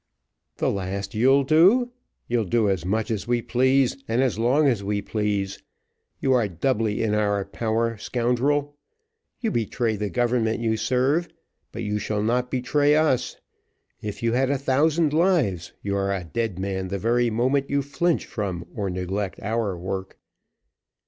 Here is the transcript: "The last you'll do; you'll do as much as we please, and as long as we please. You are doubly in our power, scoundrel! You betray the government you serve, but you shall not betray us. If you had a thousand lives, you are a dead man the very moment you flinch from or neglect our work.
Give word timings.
"The 0.57 0.71
last 0.71 1.13
you'll 1.13 1.43
do; 1.43 1.91
you'll 2.27 2.45
do 2.45 2.67
as 2.71 2.83
much 2.83 3.11
as 3.11 3.27
we 3.27 3.39
please, 3.43 3.95
and 4.07 4.23
as 4.23 4.39
long 4.39 4.67
as 4.67 4.83
we 4.83 4.99
please. 4.99 5.59
You 6.19 6.33
are 6.33 6.47
doubly 6.47 7.03
in 7.03 7.13
our 7.13 7.45
power, 7.45 7.97
scoundrel! 7.99 8.75
You 9.41 9.51
betray 9.51 9.95
the 9.95 10.09
government 10.09 10.59
you 10.59 10.75
serve, 10.75 11.29
but 11.71 11.83
you 11.83 11.99
shall 11.99 12.23
not 12.23 12.49
betray 12.49 12.95
us. 12.95 13.37
If 14.01 14.23
you 14.23 14.33
had 14.33 14.49
a 14.49 14.57
thousand 14.57 15.13
lives, 15.13 15.71
you 15.83 15.95
are 15.95 16.11
a 16.11 16.23
dead 16.23 16.57
man 16.57 16.87
the 16.87 16.97
very 16.97 17.29
moment 17.29 17.69
you 17.69 17.83
flinch 17.83 18.25
from 18.25 18.65
or 18.73 18.89
neglect 18.89 19.39
our 19.43 19.77
work. 19.77 20.17